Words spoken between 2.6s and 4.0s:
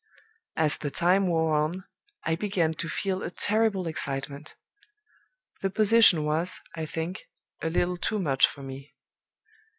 to feel a terrible